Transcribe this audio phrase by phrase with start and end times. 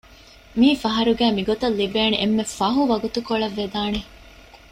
[0.57, 4.01] މީއީ ފަހަރުގަ މިގޮތަށް ލިބޭނެ އެންމެ ފަހު ވަގުތުކޮޅަށް ވެދާނެ